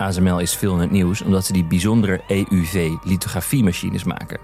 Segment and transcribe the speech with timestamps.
[0.00, 4.38] ASML is veel in het nieuws omdat ze die bijzondere EUV-lithografiemachines maken.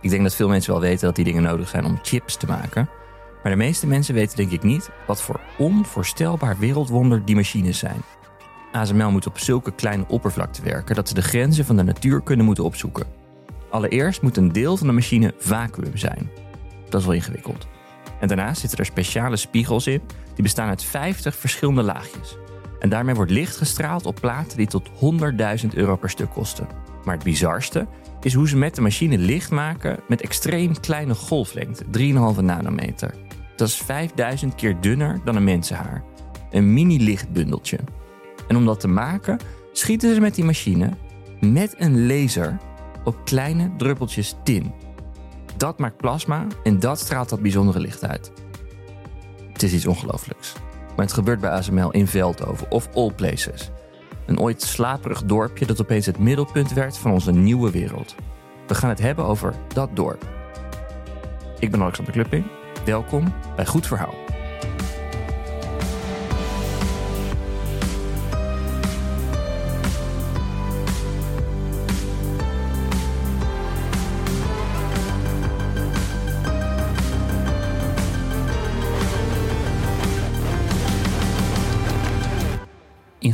[0.00, 2.46] Ik denk dat veel mensen wel weten dat die dingen nodig zijn om chips te
[2.46, 2.88] maken.
[3.42, 8.02] Maar de meeste mensen weten denk ik niet wat voor onvoorstelbaar wereldwonder die machines zijn.
[8.72, 12.46] ASML moet op zulke kleine oppervlakte werken dat ze de grenzen van de natuur kunnen
[12.46, 13.06] moeten opzoeken.
[13.70, 16.30] Allereerst moet een deel van de machine vacuüm zijn.
[16.88, 17.66] Dat is wel ingewikkeld.
[18.20, 20.02] En daarnaast zitten er speciale spiegels in,
[20.34, 22.36] die bestaan uit 50 verschillende laagjes.
[22.84, 24.90] En daarmee wordt licht gestraald op platen die tot
[25.62, 26.66] 100.000 euro per stuk kosten.
[27.04, 27.86] Maar het bizarste
[28.20, 33.14] is hoe ze met de machine licht maken met extreem kleine golflengte, 3,5 nanometer.
[33.56, 36.04] Dat is 5000 keer dunner dan een mensenhaar.
[36.50, 37.78] Een mini-lichtbundeltje.
[38.48, 39.38] En om dat te maken,
[39.72, 40.90] schieten ze met die machine
[41.40, 42.56] met een laser
[43.04, 44.72] op kleine druppeltjes tin.
[45.56, 48.32] Dat maakt plasma en dat straalt dat bijzondere licht uit.
[49.52, 50.54] Het is iets ongelooflijks.
[50.96, 53.70] Maar het gebeurt bij ASML in Veldhoven of All Places.
[54.26, 58.14] Een ooit slaperig dorpje dat opeens het middelpunt werd van onze nieuwe wereld.
[58.66, 60.26] We gaan het hebben over dat dorp.
[61.58, 62.46] Ik ben Alexander Klupping.
[62.84, 64.23] Welkom bij Goed Verhaal.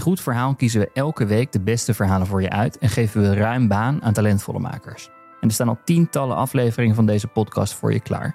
[0.01, 3.35] Goed Verhaal kiezen we elke week de beste verhalen voor je uit en geven we
[3.35, 5.11] ruim baan aan talentvolle makers.
[5.41, 8.35] En er staan al tientallen afleveringen van deze podcast voor je klaar.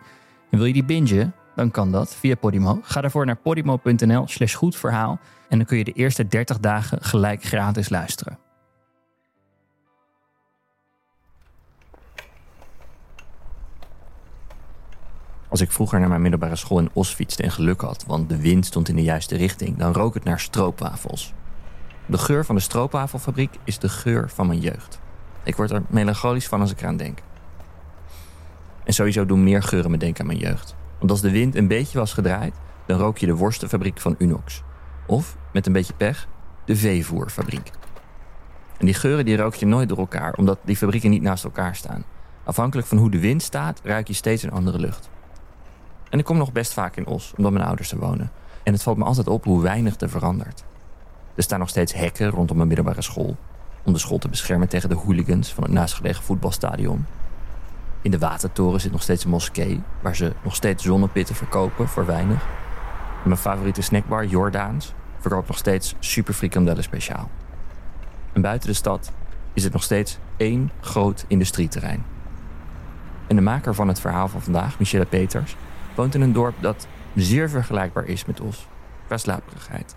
[0.51, 1.33] En wil je die bingen?
[1.55, 2.79] Dan kan dat via Podimo.
[2.81, 7.43] Ga daarvoor naar podimo.nl slash goedverhaal en dan kun je de eerste 30 dagen gelijk
[7.43, 8.37] gratis luisteren.
[15.49, 18.41] Als ik vroeger naar mijn middelbare school in Os fietste en geluk had, want de
[18.41, 21.33] wind stond in de juiste richting, dan rook het naar stroopwafels.
[22.07, 24.99] De geur van de stroopwafelfabriek is de geur van mijn jeugd.
[25.43, 27.19] Ik word er melancholisch van als ik eraan denk.
[28.83, 30.75] En sowieso doen meer geuren me denken aan mijn jeugd.
[30.99, 32.55] Want als de wind een beetje was gedraaid,
[32.85, 34.63] dan rook je de worstenfabriek van Unox.
[35.05, 36.27] Of, met een beetje pech,
[36.65, 37.71] de veevoerfabriek.
[38.77, 41.75] En die geuren die rook je nooit door elkaar, omdat die fabrieken niet naast elkaar
[41.75, 42.03] staan.
[42.43, 45.09] Afhankelijk van hoe de wind staat, ruik je steeds een andere lucht.
[46.09, 48.31] En ik kom nog best vaak in Os, omdat mijn ouders er wonen.
[48.63, 50.63] En het valt me altijd op hoe weinig er verandert.
[51.35, 53.37] Er staan nog steeds hekken rondom mijn middelbare school.
[53.83, 57.05] Om de school te beschermen tegen de hooligans van het naastgelegen voetbalstadion.
[58.01, 59.81] In de Watertoren zit nog steeds een moskee...
[60.01, 62.41] waar ze nog steeds zonnepitten verkopen voor weinig.
[63.23, 64.93] En mijn favoriete snackbar, Jordaans...
[65.19, 67.29] verkoopt nog steeds super frikandellen speciaal.
[68.33, 69.11] En buiten de stad
[69.53, 72.05] is het nog steeds één groot industrieterrein.
[73.27, 75.55] En de maker van het verhaal van vandaag, Michelle Peters...
[75.95, 78.67] woont in een dorp dat zeer vergelijkbaar is met Os.
[79.07, 79.95] Qua slaperigheid.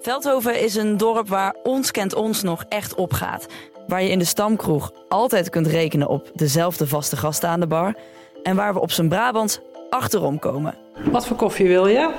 [0.00, 3.46] Veldhoven is een dorp waar ons kent ons nog echt opgaat.
[3.86, 7.94] Waar je in de stamkroeg altijd kunt rekenen op dezelfde vaste gasten aan de bar.
[8.42, 9.60] En waar we op zijn Brabants
[9.90, 10.74] achterom komen.
[11.10, 12.10] Wat voor koffie wil je?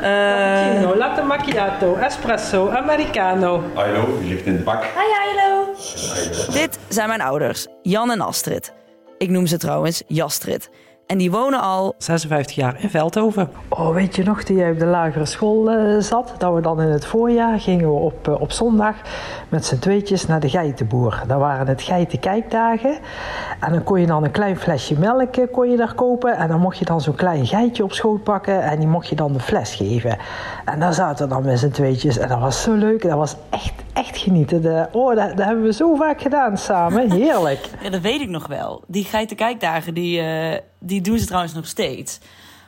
[0.00, 3.62] Cappuccino, latte macchiato, espresso, americano.
[3.74, 4.82] Hallo, die ligt in de bak.
[4.82, 5.64] Hi, hallo.
[6.52, 8.72] Dit zijn mijn ouders, Jan en Astrid.
[9.18, 10.70] Ik noem ze trouwens Jastrid.
[11.10, 13.50] En die wonen al 56 jaar in Veldhoven.
[13.68, 16.80] Oh, weet je nog, toen jij op de lagere school eh, zat, dat we dan
[16.80, 18.94] in het voorjaar gingen we op, eh, op zondag
[19.48, 21.22] met z'n tweetjes naar de geitenboer.
[21.26, 22.98] Dat waren het geitenkijkdagen.
[23.60, 26.36] En dan kon je dan een klein flesje melk eh, kon je daar kopen.
[26.36, 29.16] En dan mocht je dan zo'n klein geitje op schoot pakken en die mocht je
[29.16, 30.18] dan de fles geven.
[30.64, 33.02] En daar zaten we dan met z'n tweetjes en dat was zo leuk.
[33.02, 34.62] Dat was echt, echt genieten.
[34.62, 37.10] De, oh, dat, dat hebben we zo vaak gedaan samen.
[37.12, 37.68] Heerlijk.
[37.82, 38.84] Ja, dat weet ik nog wel.
[38.86, 42.20] Die geitenkijkdagen, die, eh, die doen ze trouwens nog steeds.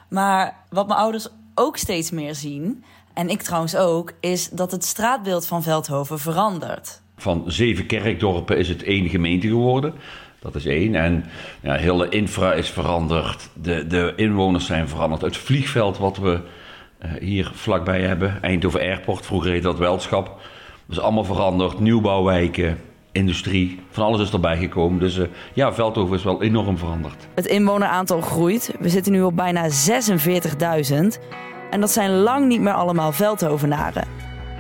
[0.08, 2.84] Maar wat mijn ouders ook steeds meer zien,
[3.14, 7.00] en ik trouwens ook, is dat het straatbeeld van Veldhoven verandert.
[7.16, 9.94] Van zeven kerkdorpen is het één gemeente geworden.
[10.40, 10.94] Dat is één.
[10.94, 11.24] En
[11.60, 13.48] ja, heel de infra is veranderd.
[13.54, 15.22] De, de inwoners zijn veranderd.
[15.22, 16.40] Het vliegveld wat we
[16.98, 20.40] eh, hier vlakbij hebben, Eindhoven Airport, vroeger heette dat Weldschap.
[20.86, 21.80] Dat is allemaal veranderd.
[21.80, 22.78] Nieuwbouwwijken,
[23.12, 25.00] industrie, van alles is erbij gekomen.
[25.00, 27.26] Dus eh, ja, Veldhoven is wel enorm veranderd.
[27.34, 28.74] Het inwoneraantal groeit.
[28.80, 29.74] We zitten nu op bijna 46.000.
[31.70, 34.04] En dat zijn lang niet meer allemaal Veldhovenaren.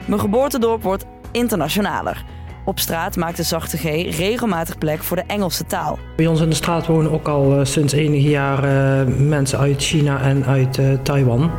[0.06, 2.24] Mijn geboortedorp wordt internationaler.
[2.64, 3.82] Op straat maakt de zachte G
[4.16, 5.98] regelmatig plek voor de Engelse taal.
[6.16, 10.20] Bij ons in de straat wonen ook al eh, sinds enige jaren mensen uit China
[10.20, 11.50] en uit eh, Taiwan.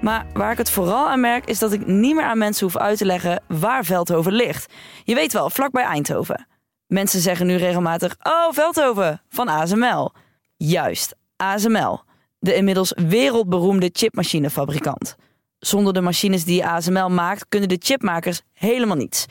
[0.00, 2.76] Maar waar ik het vooral aan merk is dat ik niet meer aan mensen hoef
[2.76, 4.72] uit te leggen waar Veldhoven ligt.
[5.04, 6.46] Je weet wel, vlakbij Eindhoven.
[6.86, 10.12] Mensen zeggen nu regelmatig: Oh, Veldhoven van ASML.
[10.56, 12.00] Juist, ASML.
[12.38, 15.16] De inmiddels wereldberoemde chipmachinefabrikant.
[15.58, 19.26] Zonder de machines die ASML maakt, kunnen de chipmakers helemaal niets.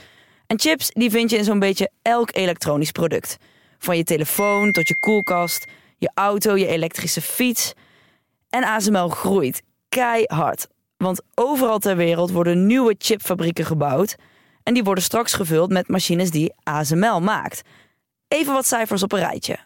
[0.48, 3.38] En chips die vind je in zo'n beetje elk elektronisch product.
[3.77, 5.66] Van je telefoon tot je koelkast,
[5.98, 7.74] je auto, je elektrische fiets.
[8.50, 10.68] En ASML groeit keihard.
[10.98, 14.16] Want overal ter wereld worden nieuwe chipfabrieken gebouwd.
[14.64, 17.62] En die worden straks gevuld met machines die ASML maakt.
[18.28, 19.58] Even wat cijfers op een rijtje.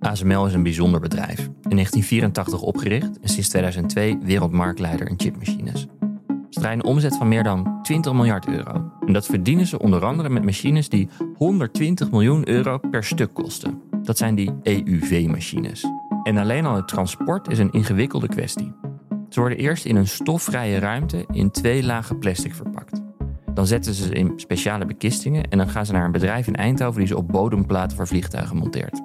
[0.00, 1.38] ASML is een bijzonder bedrijf.
[1.38, 5.86] In 1984 opgericht en sinds 2002 wereldmarktleider in chipmachines.
[6.50, 8.90] Ze draaien omzet van meer dan 20 miljard euro.
[9.06, 13.82] En dat verdienen ze onder andere met machines die 120 miljoen euro per stuk kosten.
[14.02, 15.84] Dat zijn die EUV-machines.
[16.24, 18.72] En alleen al het transport is een ingewikkelde kwestie.
[19.28, 23.02] Ze worden eerst in een stofvrije ruimte in twee lagen plastic verpakt.
[23.54, 26.56] Dan zetten ze ze in speciale bekistingen en dan gaan ze naar een bedrijf in
[26.56, 29.02] Eindhoven die ze op bodemplaten voor vliegtuigen monteert.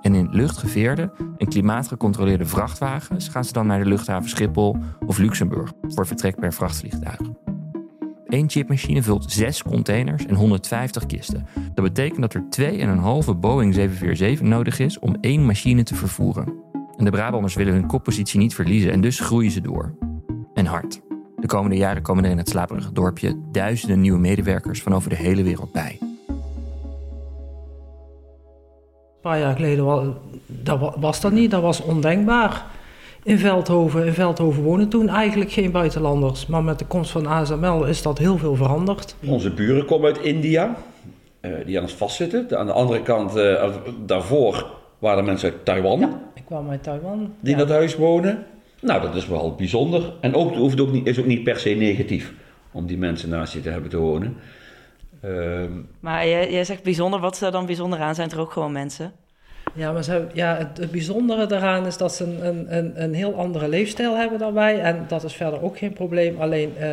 [0.00, 5.72] En in luchtgeveerde en klimaatgecontroleerde vrachtwagens gaan ze dan naar de luchthaven Schiphol of Luxemburg
[5.88, 7.20] voor vertrek per vrachtvliegtuig.
[8.30, 11.46] Eén chipmachine vult zes containers en 150 kisten.
[11.74, 16.52] Dat betekent dat er 2,5 Boeing 747 nodig is om één machine te vervoeren.
[16.96, 19.94] En de Brabanders willen hun koppositie niet verliezen en dus groeien ze door.
[20.54, 21.00] En hard.
[21.36, 25.16] De komende jaren komen er in het slaperige dorpje duizenden nieuwe medewerkers van over de
[25.16, 25.98] hele wereld bij.
[29.20, 29.84] Een paar jaar geleden
[31.00, 32.66] was dat niet, dat was ondenkbaar.
[33.22, 36.46] In Veldhoven, in Veldhoven wonen toen eigenlijk geen buitenlanders.
[36.46, 39.14] Maar met de komst van ASML is dat heel veel veranderd.
[39.26, 40.76] Onze buren komen uit India,
[41.40, 42.58] eh, die aan ons vastzitten.
[42.58, 43.70] Aan de andere kant, eh,
[44.06, 46.02] daarvoor waren er mensen uit Taiwan
[46.34, 47.18] Ik kwam uit Taiwan.
[47.40, 47.64] die in Ja.
[47.64, 48.44] dat huis wonen.
[48.80, 50.12] Nou, dat is wel bijzonder.
[50.20, 52.32] En ook, hoeft ook niet, is ook niet per se negatief
[52.72, 54.36] om die mensen naast je te hebben te wonen.
[55.20, 55.70] Ehm,
[56.00, 58.14] Maar jij, jij zegt bijzonder, wat is er dan bijzonder aan?
[58.14, 59.12] Zijn er ook gewoon mensen?
[59.72, 63.14] Ja, maar ze, ja, het, het bijzondere daaraan is dat ze een, een, een, een
[63.14, 64.80] heel andere leefstijl hebben daarbij.
[64.80, 66.40] En dat is verder ook geen probleem.
[66.40, 66.88] Alleen eh,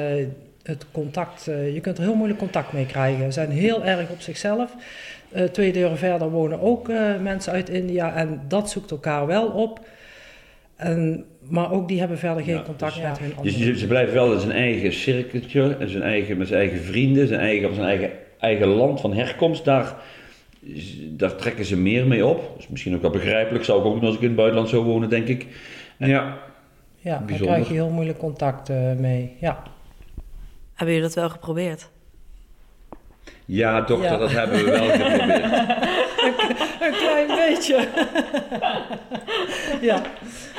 [0.64, 3.26] het contact, eh, je kunt er heel moeilijk contact mee krijgen.
[3.26, 4.76] Ze zijn heel erg op zichzelf.
[5.32, 9.48] Eh, twee deuren verder wonen ook eh, mensen uit India en dat zoekt elkaar wel
[9.48, 9.80] op.
[10.76, 13.74] En, maar ook die hebben verder geen Ja, contact dus- met hun Dus andere.
[13.74, 17.28] ze, ze blijven wel in zijn eigen cirkeltje, en zijn eigen, met zijn eigen vrienden,
[17.28, 18.10] zijn eigen, zijn eigen,
[18.40, 19.66] eigen land van herkomst.
[19.66, 19.96] Daar,
[21.10, 22.38] daar trekken ze meer mee op.
[22.42, 23.64] Dat is misschien ook wel begrijpelijk.
[23.66, 25.48] Zou ik ook doen als ik in het buitenland zou wonen, denk ik.
[25.98, 26.38] En ja,
[26.98, 27.54] Ja, daar bijzonder.
[27.54, 29.36] krijg je heel moeilijk contact eh, mee.
[29.40, 29.64] Ja.
[30.74, 31.90] Hebben jullie dat wel geprobeerd?
[33.46, 34.18] ja dokter, Ja.
[34.18, 35.42] dat hebben we wel geprobeerd.
[39.82, 40.02] Ja,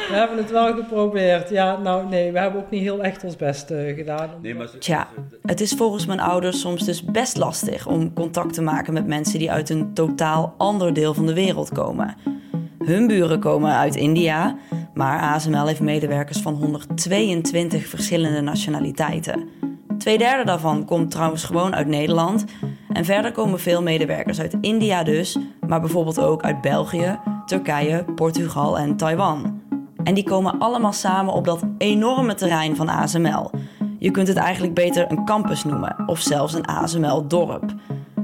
[0.09, 1.51] we hebben het wel geprobeerd.
[1.51, 4.31] Ja, nou nee, we hebben ook niet heel echt ons best eh, gedaan.
[4.43, 5.09] Nee, maar ze- Tja,
[5.43, 9.39] het is volgens mijn ouders soms dus best lastig om contact te maken met mensen
[9.39, 12.17] die uit een totaal ander deel van de wereld komen.
[12.85, 14.57] Hun buren komen uit India,
[14.95, 19.49] maar ASML heeft medewerkers van 122 verschillende nationaliteiten.
[19.99, 22.45] Tweederde daarvan komt trouwens gewoon uit Nederland.
[22.93, 28.79] En verder komen veel medewerkers uit India dus, maar bijvoorbeeld ook uit België, Turkije, Portugal
[28.79, 29.63] en Taiwan.
[30.05, 33.51] En die komen allemaal samen op dat enorme terrein van ASML.
[33.99, 37.75] Je kunt het eigenlijk beter een campus noemen, of zelfs een ASML-dorp.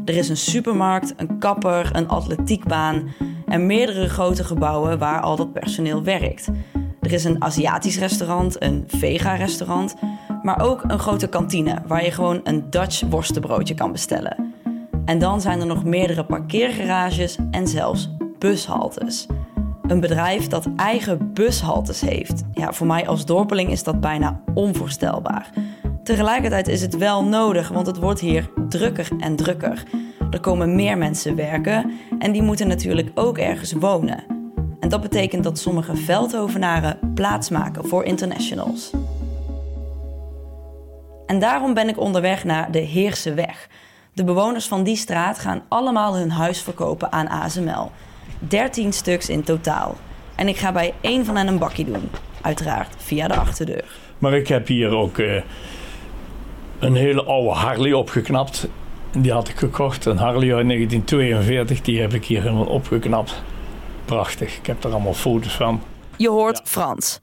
[0.04, 3.08] Er is een supermarkt, een kapper, een atletiekbaan
[3.46, 6.48] en meerdere grote gebouwen waar al dat personeel werkt.
[7.00, 9.94] Er is een Aziatisch restaurant, een vega-restaurant,
[10.42, 14.53] maar ook een grote kantine waar je gewoon een Dutch worstenbroodje kan bestellen.
[15.04, 19.26] En dan zijn er nog meerdere parkeergarages en zelfs bushaltes.
[19.82, 22.42] Een bedrijf dat eigen bushaltes heeft.
[22.52, 25.50] Ja, voor mij als dorpeling is dat bijna onvoorstelbaar.
[26.02, 29.82] Tegelijkertijd is het wel nodig, want het wordt hier drukker en drukker.
[30.30, 34.24] Er komen meer mensen werken en die moeten natuurlijk ook ergens wonen.
[34.80, 38.90] En dat betekent dat sommige Veldhovenaren plaatsmaken voor internationals.
[41.26, 43.68] En daarom ben ik onderweg naar de Heerse Weg.
[44.14, 47.90] De bewoners van die straat gaan allemaal hun huis verkopen aan ASML.
[48.38, 49.96] 13 stuks in totaal.
[50.34, 52.10] En ik ga bij één van hen een bakje doen.
[52.40, 53.84] Uiteraard via de achterdeur.
[54.18, 55.42] Maar ik heb hier ook eh,
[56.78, 58.68] een hele oude Harley opgeknapt.
[59.12, 61.80] Die had ik gekocht, een Harley uit 1942.
[61.80, 63.42] Die heb ik hier helemaal opgeknapt.
[64.04, 65.82] Prachtig, ik heb er allemaal foto's van.
[66.16, 67.20] Je hoort Frans.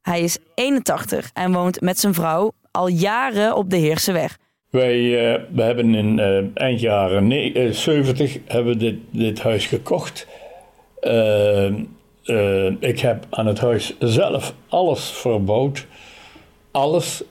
[0.00, 4.36] Hij is 81 en woont met zijn vrouw al jaren op de Heerse Weg.
[4.74, 9.66] Wij eh, we hebben in eh, eind jaren ne- eh, 70 hebben dit, dit huis
[9.66, 10.26] gekocht.
[12.80, 15.86] Ik heb aan het huis zelf alles verbouwd.
[16.70, 17.22] Alles.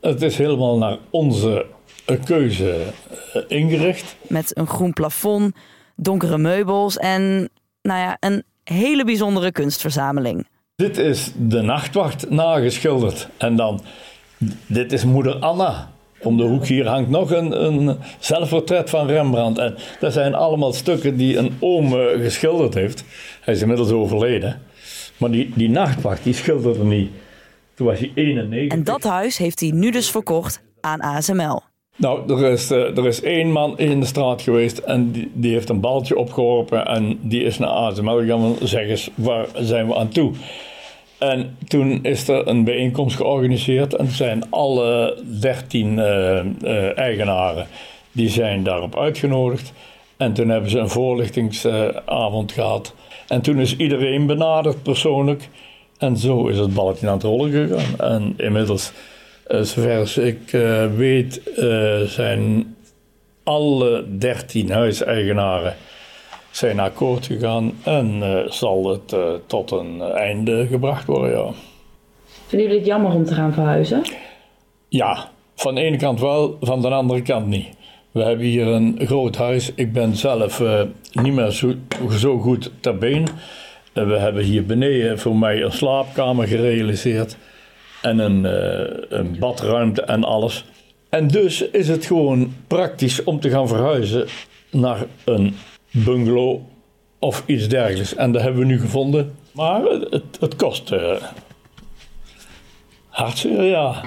[0.00, 1.66] het is helemaal naar onze
[2.24, 2.76] keuze
[3.48, 4.16] ingericht.
[4.28, 5.56] Met een groen plafond,
[5.96, 7.48] donkere meubels en
[7.82, 10.46] nou ja, een hele bijzondere kunstverzameling.
[10.74, 13.28] Dit is de nachtwacht nageschilderd.
[13.36, 13.80] En dan,
[14.66, 15.94] dit is moeder Anna.
[16.22, 19.58] Om de hoek hier hangt nog een, een zelfportret van Rembrandt.
[19.58, 23.04] En dat zijn allemaal stukken die een oom eh, geschilderd heeft.
[23.40, 24.62] Hij is inmiddels overleden.
[25.16, 27.10] Maar die, die nachtwacht, die schilderde niet.
[27.74, 28.78] Toen was hij 91.
[28.78, 31.62] En dat huis heeft hij nu dus verkocht aan ASML.
[31.96, 35.52] Nou, er is, eh, er is één man in de straat geweest en die, die
[35.52, 38.54] heeft een balletje opgeworpen en die is naar ASML gegaan.
[38.62, 40.32] Zeg eens, waar zijn we aan toe?
[41.30, 47.66] En toen is er een bijeenkomst georganiseerd en zijn alle dertien eh, eh, eigenaren
[48.12, 49.72] die zijn daarop uitgenodigd.
[50.16, 52.94] En toen hebben ze een voorlichtingsavond gehad.
[53.28, 55.48] En toen is iedereen benaderd persoonlijk.
[55.98, 57.98] En zo is het balletje aan het rollen gegaan.
[57.98, 58.92] En inmiddels,
[59.46, 62.74] eh, zover ik eh, weet, eh, zijn
[63.42, 65.74] alle dertien huiseigenaren
[66.56, 67.72] zijn akkoord gegaan.
[67.82, 71.52] En eh, zal het eh, tot een einde gebracht worden, ja.
[72.46, 74.02] Vinden jullie het jammer om te gaan verhuizen?
[74.88, 77.76] Ja, van de ene kant wel, van de andere kant niet.
[78.16, 79.72] We hebben hier een groot huis.
[79.74, 80.82] Ik ben zelf eh,
[81.12, 81.74] niet meer zo,
[82.10, 83.26] zo goed ter been.
[83.92, 87.36] Eh, we hebben hier beneden voor mij een slaapkamer gerealiseerd.
[88.02, 90.64] En een, eh, een badruimte en alles.
[91.08, 94.26] En dus is het gewoon praktisch om te gaan verhuizen
[94.70, 95.54] naar een
[96.04, 96.60] bungalow
[97.18, 98.14] of iets dergelijks.
[98.14, 99.36] En dat hebben we nu gevonden.
[99.52, 101.22] Maar het, het kost eh
[103.08, 104.02] hartstikke, ja.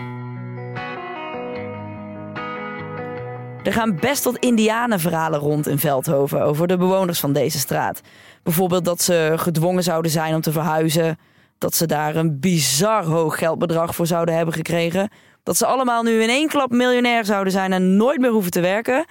[3.64, 8.02] Er gaan best wat indianenverhalen rond in Veldhoven over de bewoners van deze straat.
[8.44, 11.18] Bijvoorbeeld dat ze gedwongen zouden zijn om te verhuizen.
[11.58, 15.10] Dat ze daar een bizar hoog geldbedrag voor zouden hebben gekregen.
[15.44, 18.60] Dat ze allemaal nu in één klap miljonair zouden zijn en nooit meer hoeven te
[18.60, 19.06] werken.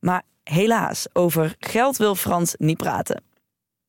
[0.00, 3.22] Maar helaas, over geld wil Frans niet praten.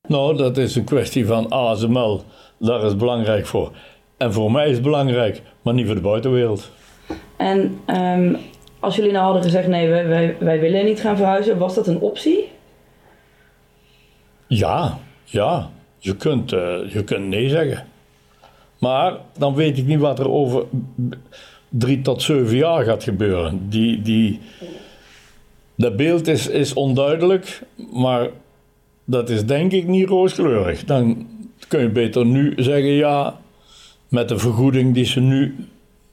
[0.08, 2.22] Nou, dat is een kwestie van ASML.
[2.58, 3.72] Daar is het belangrijk voor.
[4.16, 6.70] En voor mij is het belangrijk, maar niet voor de buitenwereld.
[7.36, 8.34] En ehm,
[8.80, 11.86] als jullie nou hadden gezegd: nee, wij, wij, wij willen niet gaan verhuizen, was dat
[11.86, 12.48] een optie?
[14.46, 15.70] Ja, ja.
[15.98, 17.86] Je kunt, eh, je kunt nee zeggen.
[18.78, 20.64] Maar dan weet ik niet wat er over
[21.68, 23.68] drie tot zeven jaar gaat gebeuren.
[23.68, 24.40] Die, die,
[25.80, 28.28] dat beeld is, is onduidelijk, maar
[29.04, 30.84] dat is denk ik niet rooskleurig.
[30.84, 31.26] Dan
[31.68, 33.40] kun je beter nu zeggen ja,
[34.08, 35.54] met de vergoeding die ze nu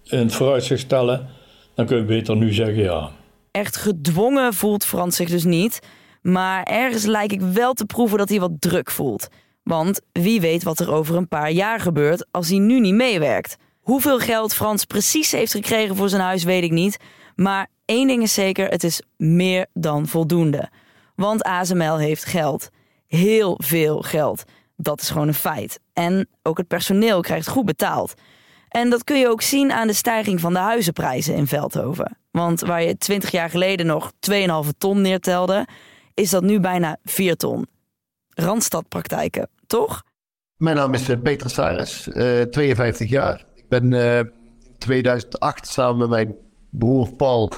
[0.04, 1.28] in het vooruitzicht stellen,
[1.74, 3.12] dan kun je beter nu zeggen ja.
[3.52, 5.80] Echt gedwongen voelt Frans zich dus niet.
[6.22, 9.28] Maar ergens lijkt ik wel te proeven dat hij wat druk voelt.
[9.64, 13.58] Want wie weet wat er over een paar jaar gebeurt als hij nu niet meewerkt.
[13.80, 16.98] Hoeveel geld Frans precies heeft gekregen voor zijn huis weet ik niet.
[17.36, 20.70] Maar één ding is zeker, het is meer dan voldoende.
[21.16, 22.70] Want ASML heeft geld.
[23.08, 24.44] Heel veel geld.
[24.76, 25.80] Dat is gewoon een feit.
[25.94, 28.14] En ook het personeel krijgt goed betaald.
[28.70, 32.18] En dat kun je ook zien aan de stijging van de huizenprijzen in Veldhoven.
[32.32, 35.68] Want waar je 20 jaar geleden nog 2,5 ton neertelde,
[36.14, 37.68] is dat nu bijna 4 ton.
[38.30, 40.04] Randstadpraktijken, toch?
[40.58, 43.46] Mijn naam is eh, Peter Saris, eh 52 jaar.
[43.56, 44.32] Ik ben eh, in
[44.78, 46.36] 2008 samen met mijn
[46.70, 47.52] broer Paul,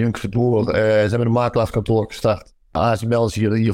[0.00, 2.52] jongste broer, eh, zijn we een makelaarskantoor gestart.
[2.70, 3.72] ASML is hier, eh,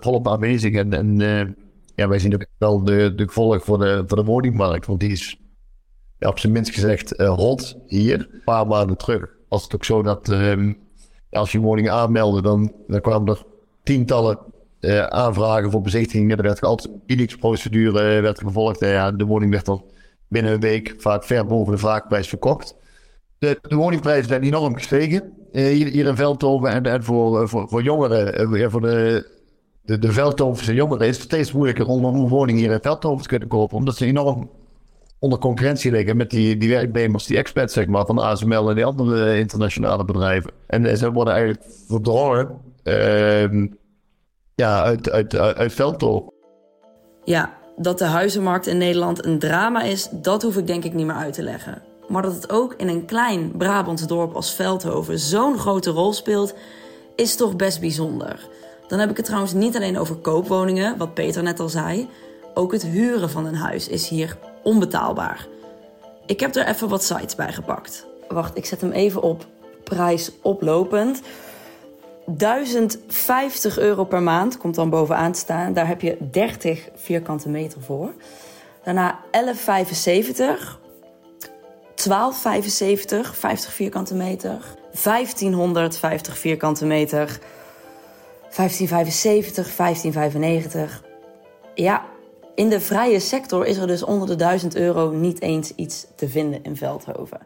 [0.00, 1.52] volop aanwezig en, en eh,
[1.94, 5.10] ja, wij zien ook wel de, de gevolgen voor de, voor de woningmarkt, want die
[5.10, 5.40] is
[6.18, 8.28] ja, op zijn minst gezegd hot hier.
[8.32, 10.72] Een paar maanden terug was het ook zo dat ehm,
[11.30, 13.44] als je woning aanmeldde, dan, kwamen er
[13.82, 14.38] tientallen
[15.08, 16.36] aanvragen voor bezichtigingen.
[16.36, 18.80] Er werd altijd een biedingsprocedure eh, werd gevolgd.
[18.80, 19.84] En ja, de woning werd dan
[20.28, 22.76] binnen een week vaak ver boven de vraagprijs verkocht.
[23.44, 26.84] De, woningprijzen zijn enorm gestegen eh, hier, hier in Veldhoven.
[26.84, 29.26] En, voor, eh, voor, voor jongeren, eh, ja, voor de,
[29.82, 33.28] de, de Veldhovense jongeren is het steeds moeilijker om een woning hier in Veldhoven te
[33.28, 33.76] kunnen kopen.
[33.76, 34.50] Omdat ze enorm
[35.18, 38.74] onder concurrentie liggen met die, die werknemers, die experts zeg maar, van de ASML en
[38.74, 40.50] die andere internationale bedrijven.
[40.66, 42.48] En ze worden eigenlijk verdrongen
[42.82, 43.66] ehm,
[44.54, 46.32] ja, uit, uit, uit, uit Veldhoven.
[47.24, 51.06] Ja, dat de huizenmarkt in Nederland een drama is, dat hoef ik denk ik niet
[51.06, 51.82] meer uit te leggen.
[52.08, 56.54] Maar dat het ook in een klein Brabants dorp als Veldhoven zo'n grote rol speelt,
[57.16, 58.48] is toch best bijzonder.
[58.86, 62.08] Dan heb ik het trouwens niet alleen over koopwoningen, wat Peter net al zei.
[62.54, 65.46] Ook het huren van een huis is hier onbetaalbaar.
[66.26, 68.06] Ik heb er even wat sites bij gepakt.
[68.28, 69.46] Wacht, ik zet hem even op
[69.84, 71.20] prijs oplopend.
[72.26, 75.72] 1050 euro per maand komt dan bovenaan te staan.
[75.72, 78.12] Daar heb je 30 vierkante meter voor.
[78.84, 80.80] Daarna 1175,
[82.04, 84.58] 1275, 50 vierkante meter.
[85.02, 87.38] 1550 vierkante meter.
[88.56, 91.02] 1575, 1595.
[91.74, 92.04] Ja,
[92.54, 96.28] in de vrije sector is er dus onder de 1000 euro niet eens iets te
[96.28, 97.40] vinden in Veldhoven.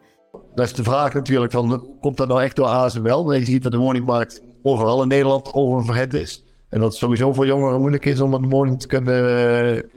[0.55, 3.25] Dat is de vraag natuurlijk van, komt dat nou echt door ASML?
[3.25, 6.45] Maar je ziet dat de woningmarkt overal in Nederland oververhit is.
[6.69, 9.15] En dat het sowieso voor jongeren moeilijk is om een woning te kunnen,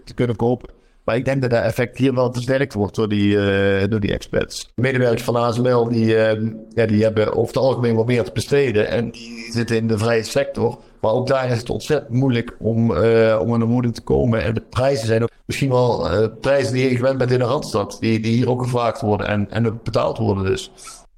[0.05, 0.69] te kunnen kopen.
[1.15, 4.71] Ik denk dat dat effect hier wel versterkt wordt door die, eh, door die experts.
[4.75, 8.31] De medewerkers van ASML die, eh, ja, die hebben over het algemeen wat meer te
[8.31, 8.87] besteden.
[8.87, 10.79] En die zitten in de vrije sector.
[11.01, 14.43] Maar ook daar is het ontzettend moeilijk om, eh, om aan een woning te komen.
[14.43, 17.45] En de prijzen zijn ook misschien wel eh, prijzen die je gewend bent in de
[17.45, 17.97] Randstad.
[17.99, 20.71] Die, die hier ook gevraagd worden en, en betaald worden dus.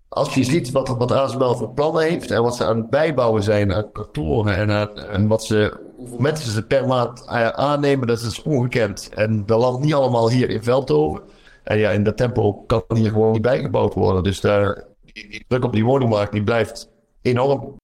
[0.09, 3.43] Als je ziet wat, wat ASML voor plannen heeft en wat ze aan het bijbouwen
[3.43, 5.73] zijn aan kantoren en, en wat ze,
[6.17, 9.09] mensen ze per maand eh, aannemen, dat is ongekend.
[9.15, 11.21] En dat landt niet allemaal hier in Veldhoven.
[11.63, 14.23] En ja, in dat tempo kan hier gewoon niet bijgebouwd worden.
[14.23, 16.89] Dus daar, die, die druk op die woningmarkt die blijft
[17.21, 17.75] enorm.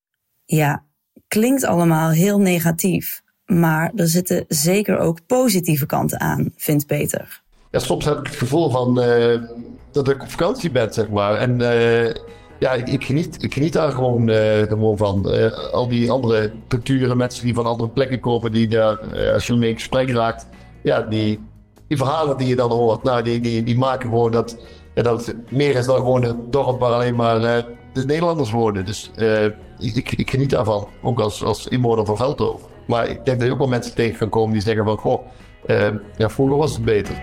[0.45, 0.83] Ja,
[1.27, 3.21] klinkt allemaal heel negatief.
[3.45, 7.41] Maar er zitten zeker ook positieve kanten aan, vindt Peter.
[7.71, 9.41] Ja, soms heb ik het gevoel van eh,
[9.91, 11.35] dat ik op vakantie ben, zeg maar.
[11.35, 12.15] En eh,
[12.59, 15.31] ja, ik, geniet, ik geniet daar gewoon, eh, van.
[15.31, 19.47] Eh, al die andere culturen, mensen die van andere plekken komen, die daar, eh, als
[19.47, 20.47] je mee in gesprek raakt,
[20.83, 21.39] ja, die,
[21.87, 24.57] die verhalen die je dan hoort, nou, die, die, die maken gewoon dat,
[24.95, 27.39] ja, dat het meer is dan gewoon een dorp waar alleen maar
[27.93, 28.85] de Nederlanders wonen.
[28.85, 29.11] Dus
[29.79, 32.67] ik, ik, geniet daarvan, ook als, als inwoner van Veldhoven.
[32.87, 35.27] Maar ik denk dat je ook wel mensen tegen kan komen die zeggen van, goh,
[36.17, 37.15] ja, vroeger was het beter.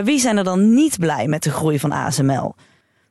[0.00, 2.54] Maar wie zijn er dan niet blij met de groei van ASML?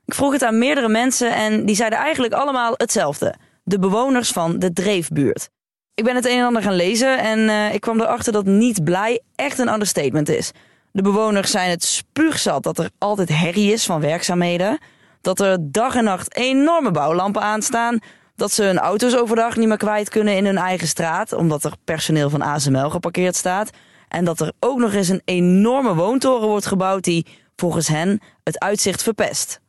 [0.06, 3.36] Ik vroeg het aan meerdere mensen en die zeiden eigenlijk allemaal hetzelfde.
[3.63, 5.49] De bewoners van de Dreefbuurt.
[5.93, 8.84] Ik ben het een en ander gaan lezen en eh, ik kwam erachter dat niet
[8.84, 10.52] blij echt een understatement is.
[10.91, 14.80] De bewoners zijn het spuugzat dat er altijd herrie is van werkzaamheden.
[15.21, 17.99] Dat er dag en nacht enorme bouwlampen aanstaan.
[18.36, 21.73] Dat ze hun auto's overdag niet meer kwijt kunnen in hun eigen straat, omdat er
[21.84, 23.69] personeel van ASML geparkeerd staat.
[24.10, 28.60] En dat er ook nog eens een enorme woontoren wordt gebouwd die, volgens hen, het
[28.60, 29.60] uitzicht verpest.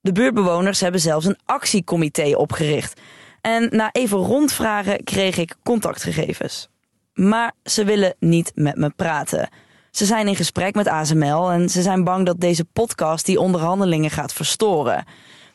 [0.00, 3.00] De buurtbewoners hebben zelfs een actiecomité opgericht.
[3.40, 6.68] En na even rondvragen kreeg ik contactgegevens.
[7.14, 9.48] Maar ze willen niet met me praten.
[9.90, 14.10] Ze zijn in gesprek met ASML en ze zijn bang dat deze podcast die onderhandelingen
[14.10, 15.04] gaat verstoren.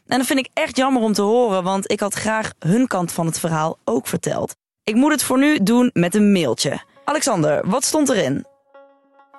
[0.08, 3.12] En dat vind ik echt jammer om te horen, want ik had graag hun kant
[3.12, 4.56] van het verhaal ook verteld.
[4.84, 6.82] Ik moet het voor nu doen met een mailtje.
[7.08, 8.46] Alexander, wat stond erin?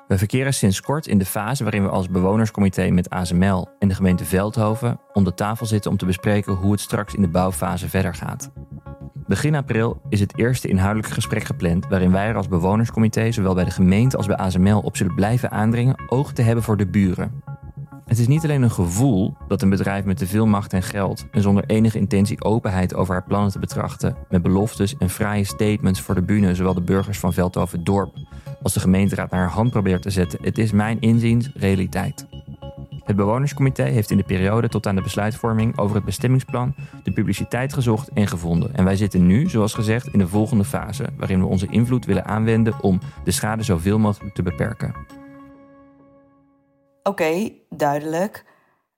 [0.07, 3.94] We verkeren sinds kort in de fase waarin we als bewonerscomité met ASML en de
[3.94, 7.88] gemeente Veldhoven om de tafel zitten om te bespreken hoe het straks in de bouwfase
[7.88, 8.50] verder gaat.
[9.26, 13.64] Begin april is het eerste inhoudelijke gesprek gepland waarin wij er als bewonerscomité zowel bij
[13.64, 17.42] de gemeente als bij ASML op zullen blijven aandringen oog te hebben voor de buren.
[18.09, 21.27] Het is niet alleen een gevoel dat een bedrijf met te veel macht en geld
[21.31, 26.01] en zonder enige intentie openheid over haar plannen te betrachten, met beloftes en fraaie statements
[26.01, 28.14] voor de bühne, zowel de burgers van Veldhoven Dorp
[28.62, 30.38] als de gemeenteraad naar haar hand probeert te zetten.
[30.42, 32.27] Het is mijn inziens realiteit.
[33.05, 37.73] Het bewonerscomité heeft in de periode tot aan de besluitvorming over het bestemmingsplan de publiciteit
[37.73, 38.75] gezocht en gevonden.
[38.75, 42.25] En wij zitten nu, zoals gezegd, in de volgende fase, waarin we onze invloed willen
[42.25, 45.17] aanwenden om de schade zoveel mogelijk te beperken.
[47.09, 48.44] Oké, duidelijk.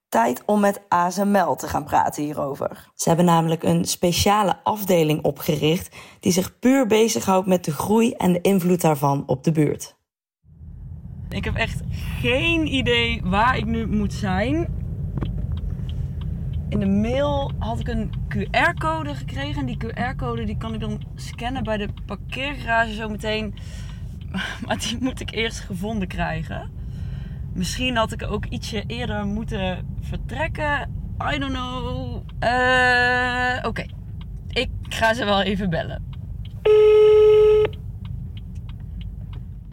[0.09, 2.91] Tijd om met ASML te gaan praten hierover.
[2.95, 8.33] Ze hebben namelijk een speciale afdeling opgericht die zich puur bezighoudt met de groei en
[8.33, 9.97] de invloed daarvan op de buurt.
[11.29, 11.81] Ik heb echt
[12.21, 14.69] geen idee waar ik nu moet zijn.
[16.69, 19.61] In de mail had ik een QR-code gekregen.
[19.61, 23.55] En die QR-code die kan ik dan scannen bij de parkeergarage zometeen.
[24.67, 26.80] Maar die moet ik eerst gevonden krijgen.
[27.55, 30.99] Misschien had ik ook ietsje eerder moeten vertrekken.
[31.35, 32.23] I don't know.
[32.39, 33.85] Eh, Oké,
[34.49, 36.09] ik ga ze wel even bellen.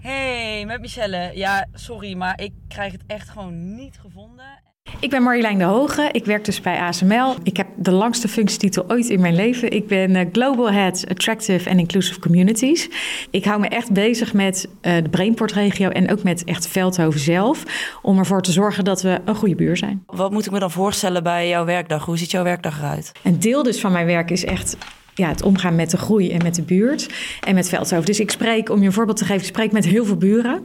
[0.01, 1.31] Hey, met Michelle.
[1.33, 4.61] Ja, sorry, maar ik krijg het echt gewoon niet gevonden.
[4.99, 6.09] Ik ben Marjolein de Hoge.
[6.11, 7.35] Ik werk dus bij ASML.
[7.43, 9.71] Ik heb de langste functietitel ooit in mijn leven.
[9.71, 12.89] Ik ben eh, Global Head Attractive and Inclusive Communities.
[13.31, 17.63] Ik hou me echt bezig met uh, de Brainport-regio en ook met echt Veldhoven zelf.
[18.01, 20.03] Om ervoor te zorgen dat we een goede buur zijn.
[20.05, 22.05] Wat moet ik me dan voorstellen bij jouw werkdag?
[22.05, 23.11] Hoe ziet jouw werkdag eruit?
[23.23, 24.77] Een deel dus van mijn werk is echt
[25.17, 27.09] ja, het omgaan met de groei en met de buurt
[27.43, 28.05] en met Veldhoven.
[28.05, 30.61] Dus ik spreek, om je een voorbeeld te geven, ik spreek met heel veel buren.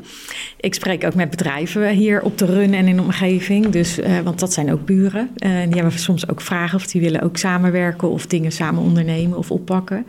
[0.61, 3.67] Ik spreek ook met bedrijven hier op de run en in de omgeving.
[3.67, 5.31] Dus, uh, want dat zijn ook buren.
[5.37, 9.39] Uh, die hebben soms ook vragen of die willen ook samenwerken of dingen samen ondernemen
[9.39, 10.07] of oppakken.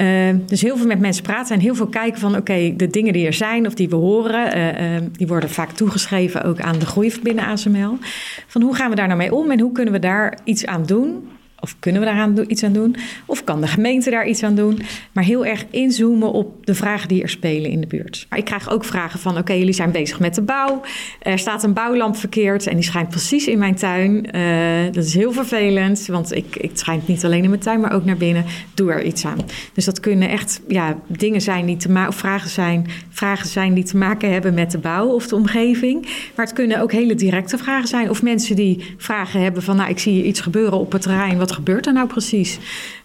[0.00, 3.12] Uh, dus heel veel met mensen praten en heel veel kijken van oké, de dingen
[3.12, 7.12] die er zijn of die we horen, die worden vaak toegeschreven ook aan de groei
[7.22, 7.98] binnen ASML.
[8.46, 10.86] Van hoe gaan we daar nou mee om en hoe kunnen we daar iets aan
[10.86, 11.28] doen?
[11.60, 12.96] Of kunnen we daar iets aan doen?
[13.26, 14.82] Of kan de gemeente daar iets aan doen?
[15.12, 18.26] Maar heel erg inzoomen op de vragen die er spelen in de buurt.
[18.28, 20.80] Maar ik krijg ook vragen van: oké, jullie zijn bezig met de bouw.
[21.22, 24.36] Er staat een bouwlamp verkeerd en die schijnt precies in mijn tuin.
[24.36, 27.92] Uh, dat is heel vervelend, want ik, ik schijnt niet alleen in mijn tuin, maar
[27.92, 28.44] ook naar binnen.
[28.74, 29.38] Doe er iets aan.
[29.72, 33.84] Dus dat kunnen echt ja, dingen zijn die te maken, vragen zijn, vragen zijn die
[33.84, 36.02] te maken hebben met de bouw of de omgeving.
[36.34, 38.10] Maar het kunnen ook hele directe vragen zijn.
[38.10, 41.38] Of mensen die vragen hebben van: nou, ik zie hier iets gebeuren op het terrein.
[41.38, 42.58] Wat gebeurt er nou precies?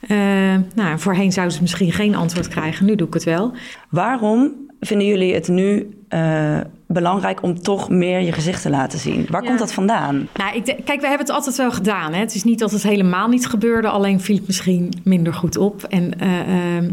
[0.08, 0.18] Uh,
[0.76, 2.86] nou, voorheen zouden ze misschien geen antwoord krijgen.
[2.86, 3.52] Nu doe ik het wel.
[3.90, 9.26] Waarom vinden jullie het nu uh, belangrijk om toch meer je gezicht te laten zien?
[9.30, 9.48] Waar ja.
[9.48, 10.28] komt dat vandaan?
[10.36, 12.14] Nou, ik kijk, we hebben het altijd wel gedaan.
[12.14, 12.20] Hè?
[12.20, 15.84] Het is niet dat het helemaal niet gebeurde, alleen viel het misschien minder goed op.
[15.84, 16.90] En uh,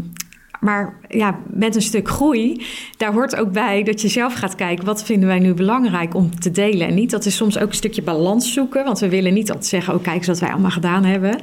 [0.63, 2.65] maar ja, met een stuk groei,
[2.97, 4.85] daar hoort ook bij dat je zelf gaat kijken...
[4.85, 7.11] wat vinden wij nu belangrijk om te delen en niet.
[7.11, 8.83] Dat is soms ook een stukje balans zoeken.
[8.83, 11.39] Want we willen niet altijd zeggen, oh kijk eens wat wij allemaal gedaan hebben.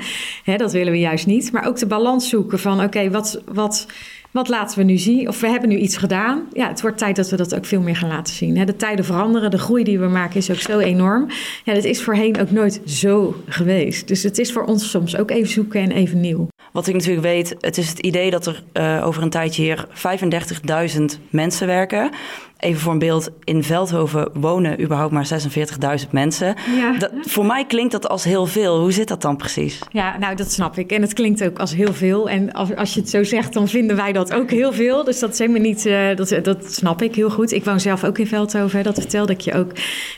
[0.57, 1.53] Dat willen we juist niet.
[1.53, 3.43] Maar ook de balans zoeken van, oké, wat...
[3.53, 3.87] wat
[4.31, 5.29] wat laten we nu zien?
[5.29, 6.49] Of we hebben nu iets gedaan.
[6.53, 8.67] Ja, het wordt tijd dat we dat ook veel meer gaan laten zien.
[8.67, 11.29] De tijden veranderen, de groei die we maken is ook zo enorm.
[11.65, 14.09] Ja, dat is voorheen ook nooit zo geweest.
[14.09, 16.49] Dus het is voor ons soms ook even zoeken en even nieuw.
[16.73, 19.87] Wat ik natuurlijk weet, het is het idee dat er uh, over een tijdje hier
[20.99, 22.11] 35.000 mensen werken.
[22.61, 25.29] Even voor een beeld, in Veldhoven wonen überhaupt maar
[26.05, 26.55] 46.000 mensen.
[26.77, 26.99] Ja.
[26.99, 28.81] Dat, voor mij klinkt dat als heel veel.
[28.81, 29.79] Hoe zit dat dan precies?
[29.91, 30.91] Ja, nou dat snap ik.
[30.91, 32.29] En het klinkt ook als heel veel.
[32.29, 35.05] En als, als je het zo zegt, dan vinden wij dat ook heel veel.
[35.05, 37.53] Dus dat is helemaal niet, uh, dat, dat snap ik heel goed.
[37.53, 39.71] Ik woon zelf ook in Veldhoven, dat vertelde ik je ook.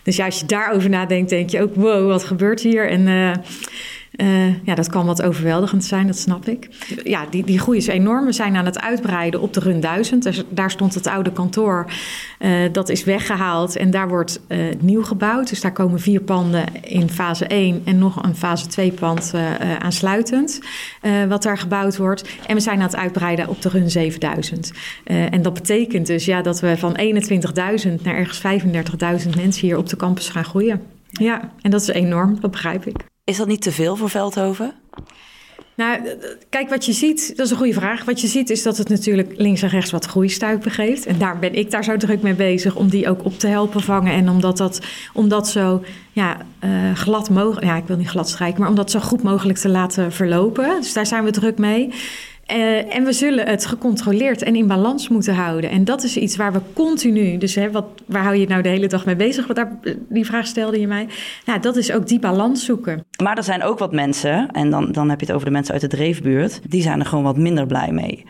[0.03, 2.91] Dus ja, als je daarover nadenkt, denk je ook, wow, wat gebeurt hier?
[2.91, 3.07] En...
[3.07, 3.33] Uh,
[4.17, 6.69] uh, ja, dat kan wat overweldigend zijn, dat snap ik.
[7.05, 8.25] Ja, die, die groei is enorm.
[8.25, 10.23] We zijn aan het uitbreiden op de Run 1000.
[10.23, 11.87] Dus daar stond het oude kantoor.
[12.39, 15.49] Uh, dat is weggehaald en daar wordt uh, nieuw gebouwd.
[15.49, 19.33] Dus daar komen vier panden in fase 1 en nog een fase 2 pand
[19.79, 20.61] aansluitend.
[21.29, 22.29] wat daar gebouwd wordt.
[22.47, 24.73] En we zijn aan het uitbreiden op de Run 7000.
[25.05, 28.43] en dat betekent dus ja, dat we van 21.000 naar ergens
[29.25, 30.83] 35.000 mensen hier op de campus gaan groeien.
[31.11, 33.11] Ja, en dat is enorm, dat begrijp ik.
[33.25, 34.75] Is dat niet te veel voor Veldhoven?
[35.77, 36.01] Nou,
[36.49, 38.05] kijk, wat je ziet, dat is een goede vraag.
[38.05, 41.07] Wat je ziet is dat het natuurlijk links en rechts wat groeistuipen geeft.
[41.07, 43.81] En daar ben ik daar zo druk mee bezig om die ook op te helpen
[43.81, 44.13] vangen.
[44.13, 44.81] En omdat dat,
[45.13, 48.75] om dat zo ja, uh, glad mogelijk, ja, ik wil niet glad strijken, maar om
[48.75, 50.81] dat zo goed mogelijk te laten verlopen.
[50.81, 51.93] Dus daar zijn we druk mee.
[52.53, 55.71] Uh, en we zullen het gecontroleerd en in balans moeten houden.
[55.71, 58.69] En dat is iets waar we continu, dus hè, wat, waar hou je nou de
[58.69, 59.47] hele dag mee bezig?
[59.47, 61.09] Wat daar, die vraag stelde je mij.
[61.47, 63.05] Nou, dat is ook die balans zoeken.
[63.23, 65.73] Maar er zijn ook wat mensen, en dan, dan heb je het over de mensen
[65.73, 68.25] uit de dreefbuurt, die zijn er gewoon wat minder blij mee.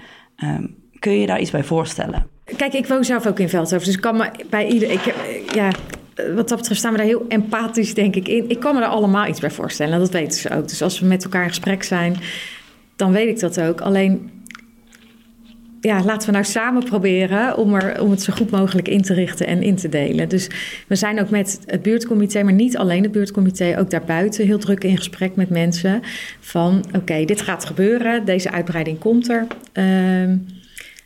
[0.44, 2.26] Um, kun je je daar iets bij voorstellen?
[2.56, 4.90] Kijk, ik woon zelf ook in Veldhoven, dus ik kan me bij ieder.
[4.90, 5.14] Ik,
[5.54, 5.70] ja,
[6.34, 8.50] wat dat betreft staan we daar heel empathisch, denk ik, in.
[8.50, 9.92] Ik kan me er allemaal iets bij voorstellen.
[9.92, 10.68] En dat weten ze ook.
[10.68, 12.16] Dus als we met elkaar in gesprek zijn,
[13.02, 13.80] dan weet ik dat ook.
[13.80, 14.30] Alleen,
[15.80, 19.14] ja, laten we nou samen proberen om, er, om het zo goed mogelijk in te
[19.14, 20.28] richten en in te delen.
[20.28, 20.50] Dus
[20.86, 24.84] we zijn ook met het buurtcomité, maar niet alleen het buurtcomité, ook daarbuiten heel druk
[24.84, 26.00] in gesprek met mensen.
[26.40, 29.46] Van oké, dit gaat gebeuren, deze uitbreiding komt er.
[29.74, 30.34] Uh,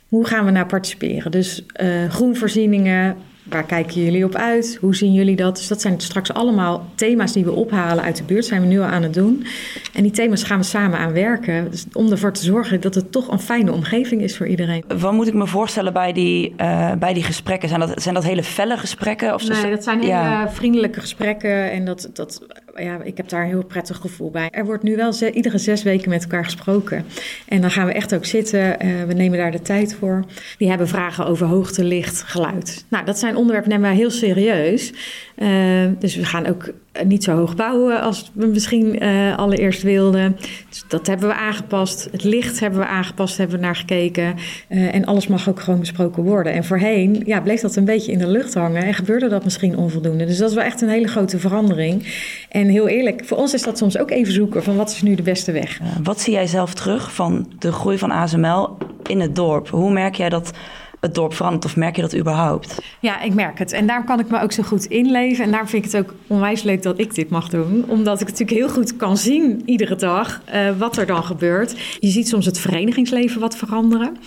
[0.07, 1.31] hoe gaan we nou participeren?
[1.31, 3.15] Dus uh, groenvoorzieningen,
[3.49, 4.77] Waar kijken jullie op uit?
[4.81, 5.55] Hoe zien jullie dat?
[5.55, 8.45] Dus dat zijn straks allemaal thema's die we ophalen uit de buurt.
[8.45, 9.45] Zijn we nu al aan het doen.
[9.93, 11.71] En die thema's gaan we samen aan werken.
[11.71, 14.83] Dus om ervoor te zorgen dat het toch een fijne omgeving is voor iedereen.
[14.99, 17.69] Wat moet ik me voorstellen bij die, uh, bij die gesprekken?
[17.69, 19.33] Zijn dat, zijn dat hele felle gesprekken?
[19.33, 20.49] Of nee, dat zijn hele ja.
[20.49, 21.71] vriendelijke gesprekken.
[21.71, 22.41] En dat, dat,
[22.81, 24.49] ja, ik heb daar een heel prettig gevoel bij.
[24.51, 27.05] Er wordt nu wel iedere zes weken met elkaar gesproken.
[27.47, 28.85] En dan gaan we echt ook zitten.
[28.85, 30.25] Uh, we nemen daar de tijd voor.
[30.57, 32.85] Die hebben vragen over hoogte, licht, geluid.
[32.89, 34.93] Nou, dat zijn onderwerpen nemen wij heel serieus.
[35.37, 36.73] Uh, dus we gaan ook
[37.03, 40.37] niet zo hoog bouwen als we misschien eh, allereerst wilden.
[40.69, 42.07] Dus dat hebben we aangepast.
[42.11, 44.35] Het licht hebben we aangepast, hebben we naar gekeken.
[44.67, 46.53] Eh, en alles mag ook gewoon besproken worden.
[46.53, 49.77] En voorheen ja, bleef dat een beetje in de lucht hangen en gebeurde dat misschien
[49.77, 50.25] onvoldoende.
[50.25, 52.13] Dus dat is wel echt een hele grote verandering.
[52.49, 55.15] En heel eerlijk, voor ons is dat soms ook even zoeken van wat is nu
[55.15, 55.79] de beste weg.
[56.03, 59.69] Wat zie jij zelf terug van de groei van ASML in het dorp?
[59.69, 60.51] Hoe merk jij dat
[60.99, 62.81] het dorp verandert of merk je dat überhaupt?
[62.99, 63.71] Ja, ik merk het.
[63.71, 65.43] En daarom kan ik me ook zo goed inleven.
[65.43, 67.85] En daarom vind ik het ook onwijs leuk dat ik dit mag doen.
[67.87, 71.75] Omdat ik natuurlijk heel goed kan zien iedere dag eh, wat er dan gebeurt.
[71.99, 74.17] Je ziet soms het verenigingsleven wat veranderen.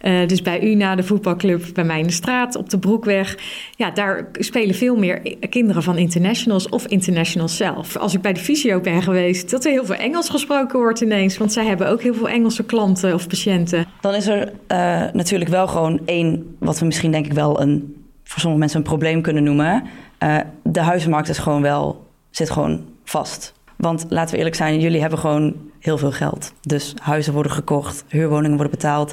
[0.00, 3.38] Eh, dus bij u na de voetbalclub, bij mij in de straat, op de Broekweg.
[3.76, 7.96] Ja, daar spelen veel meer kinderen van internationals of internationals zelf.
[7.96, 11.38] Als ik bij de fysio ben geweest, dat er heel veel Engels gesproken wordt ineens.
[11.38, 13.86] Want zij hebben ook heel veel Engelse klanten of patiënten.
[14.00, 18.04] Dan is er eh, natuurlijk wel gewoon één, wat we misschien denk ik wel een,
[18.24, 19.82] voor sommige mensen een probleem kunnen noemen.
[20.18, 23.52] Eh, de huizenmarkt is gewoon wel, zit gewoon vast.
[23.76, 26.52] Want laten we eerlijk zijn, jullie hebben gewoon heel veel geld.
[26.60, 29.12] Dus huizen worden gekocht, huurwoningen worden betaald.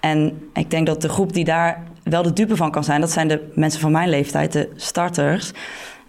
[0.00, 3.10] En ik denk dat de groep die daar wel de dupe van kan zijn, dat
[3.10, 5.52] zijn de mensen van mijn leeftijd, de starters.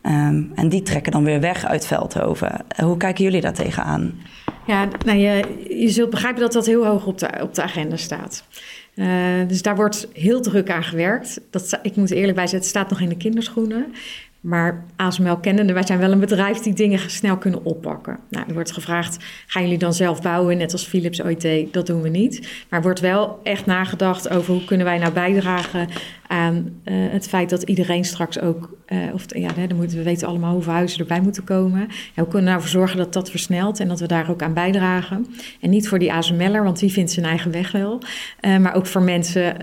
[0.01, 2.65] Ehm, en die trekken dan weer weg uit Veldhoven.
[2.83, 4.19] Hoe kijken jullie daar tegenaan?
[4.67, 7.95] Ja, nou, je, je zult begrijpen dat dat heel hoog op de, op de agenda
[7.95, 8.43] staat.
[8.97, 11.41] Eh, dus daar wordt heel druk aan gewerkt.
[11.49, 13.93] Dat, ik moet er eerlijk bij zeggen, het staat nog in de kinderschoenen.
[14.41, 18.19] Maar ASML kennende, wij zijn wel een bedrijf die dingen snel kunnen oppakken.
[18.29, 21.73] Nou, er wordt gevraagd, gaan jullie dan zelf bouwen, net als Philips deed?
[21.73, 22.39] Dat doen we niet.
[22.69, 25.87] Maar er wordt wel echt nagedacht over hoe kunnen wij nou bijdragen
[26.27, 30.27] aan eh, het feit dat iedereen straks ook, eh, of ja, dan moeten we weten
[30.27, 31.87] allemaal hoeveel huizen erbij moeten komen.
[32.15, 34.53] Hoe kunnen we nou voor zorgen dat dat versnelt en dat we daar ook aan
[34.53, 35.25] bijdragen?
[35.61, 38.01] En niet voor die ASML'er, want die vindt zijn eigen weg wel.
[38.39, 39.55] Eh, maar ook voor mensen.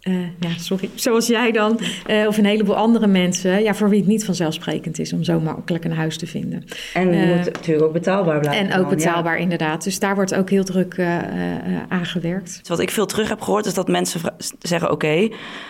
[0.00, 3.98] Eh, ja, sorry, zoals jij dan, eh, of een heleboel andere mensen, ja, voor wie
[3.98, 6.64] het niet vanzelfsprekend is om zo makkelijk een huis te vinden.
[6.94, 8.62] En Eh, moet natuurlijk ook betaalbaar blijven.
[8.62, 9.04] En ook dan, ja.
[9.04, 9.84] betaalbaar, inderdaad.
[9.84, 12.58] Dus daar wordt ook heel druk eh, eh, aan gewerkt.
[12.58, 14.20] Dus Wat ik veel terug heb gehoord is dat mensen
[14.58, 15.28] zeggen: Oké,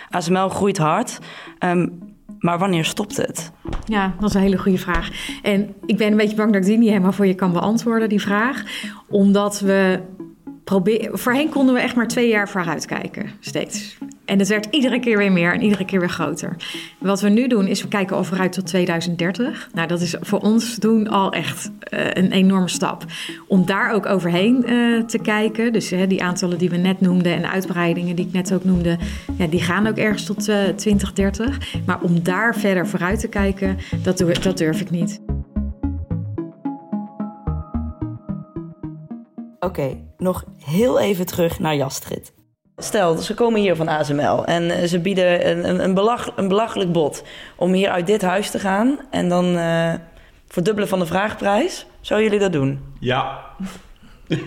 [0.09, 1.19] ASML groeit hard,
[1.59, 1.87] ehm,
[2.39, 3.51] maar wanneer stopt het?
[3.85, 5.09] Ja, dat is een hele goede vraag.
[5.41, 8.09] En ik ben een beetje bang dat ik die niet helemaal voor je kan beantwoorden,
[8.09, 8.63] die vraag.
[9.09, 9.99] Omdat we
[10.71, 11.19] proberen.
[11.19, 13.97] Voorheen konden we echt maar twee jaar vooruit kijken, steeds.
[14.25, 16.55] En het werd iedere keer weer meer en iedere keer weer groter.
[16.99, 19.69] Wat we nu doen is we kijken al vooruit tot 2030.
[19.73, 23.05] Nou, dat is voor ons doen al echt eh, een enorme stap.
[23.47, 25.73] Om daar ook overheen eh, te kijken.
[25.73, 28.97] Dus die aantallen die we net noemden en uitbreidingen die ik net ook noemde,
[29.37, 31.57] ja, die gaan ook ergens tot eh 2030.
[31.85, 35.30] Maar om daar verder vooruit te kijken, dat, dat durf ik niet.
[39.63, 42.33] Oké, nog heel even terug naar Jastrit.
[42.77, 46.47] Stel, ze komen hier van ASML en eh, ze bieden een, een, een, belach, een
[46.47, 47.23] belachelijk bod
[47.55, 49.93] om hier uit dit huis te gaan en dan eh
[50.51, 51.85] verdubbelen van de vraagprijs.
[52.01, 52.79] Zouden jullie dat doen?
[52.99, 53.39] Ja.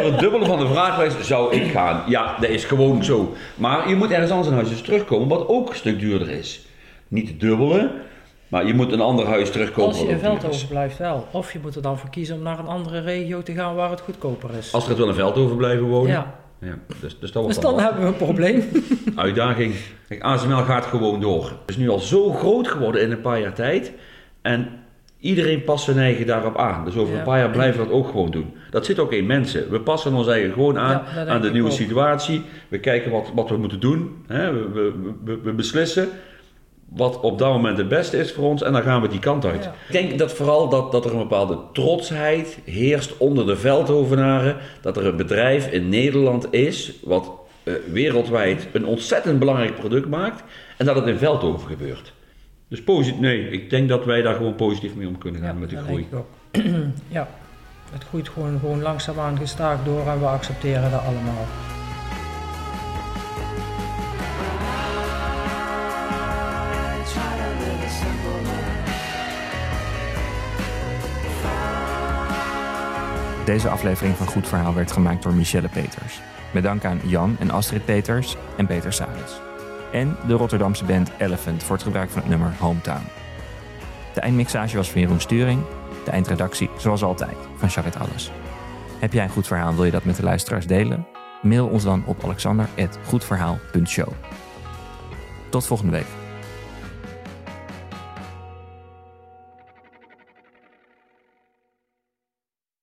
[0.00, 2.02] Voor het dubbele van de vraagprijs zou ik gaan.
[2.06, 3.34] Ja, dat is gewoon zo.
[3.54, 6.66] Maar je moet ergens anders een huis eens terugkomen, wat ook een stuk duurder is.
[7.08, 7.90] Niet het dubbele,
[8.50, 9.90] maar je moet een ander huis terugkomen.
[9.90, 11.26] Als je in Veldhoven blijft wel.
[11.30, 13.90] Of je moet er dan voor kiezen om naar een andere regio te gaan waar
[13.90, 14.72] het goedkoper is.
[14.72, 16.10] Als er het wel in Veldhoven blijven wonen.
[16.10, 16.34] Ja.
[16.60, 18.62] Ja, dus, dus dat Dus dan dan hebben we een probleem.
[19.16, 19.74] uitdaging.
[20.08, 21.44] Kijk, ASML gaat gewoon door.
[21.44, 23.92] Het is nu al zo groot geworden in een paar jaar tijd.
[24.42, 24.68] En
[25.20, 26.84] iedereen past zijn eigen daarop aan.
[26.84, 27.18] Dus over Ja.
[27.18, 28.54] een paar jaar blijven we dat ook gewoon doen.
[28.70, 29.70] Dat zit ook in mensen.
[29.70, 31.74] We passen ons eigen gewoon aan, Ja, aan de nieuwe ook.
[31.76, 32.42] situatie.
[32.68, 34.16] We kijken wat, wat we moeten doen.
[34.26, 34.52] Hè?
[34.52, 34.92] We, we,
[35.24, 36.08] we, we beslissen
[36.90, 39.44] wat op dat moment het beste is voor ons en dan gaan we die kant
[39.44, 39.64] uit.
[39.64, 39.74] Ja.
[39.86, 44.56] Ik denk dat vooral dat, dat er een bepaalde trotsheid heerst onder de Veldhovenaren.
[44.80, 50.42] Dat er een bedrijf in Nederland is wat eh, wereldwijd een ontzettend belangrijk product maakt
[50.76, 52.12] en dat het in Veldhoven gebeurt.
[52.68, 55.60] Dus positief, nee, ik denk dat wij daar gewoon positief mee om kunnen gaan Ja,
[55.60, 56.06] met de groei.
[56.10, 56.28] denk ik ook.
[57.16, 57.28] ja,
[57.92, 61.46] het groeit gewoon, gewoon langzaamaan gestaag door en we accepteren dat allemaal.
[73.50, 76.20] Deze aflevering van Goed Verhaal werd gemaakt door Michelle Peters.
[76.52, 79.40] Met dank aan Jan en Astrid Peters en Peter Salis.
[79.92, 83.06] En de Rotterdamse band Elephant voor het gebruik van het nummer Hometown.
[84.14, 85.62] De eindmixage was van Jeroen Sturing.
[86.04, 88.30] De eindredactie, zoals altijd, van Charlotte Alles.
[88.98, 91.06] Heb jij een goed verhaal en wil je dat met de luisteraars delen?
[91.42, 94.08] Mail ons dan op alexander.goedverhaal.show.
[95.48, 96.19] Tot volgende week.